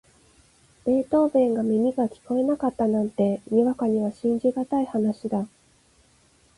[0.83, 5.47] ベートーヴェンが耳が聞こえなかったなんて、にわかには信じがたい話だ。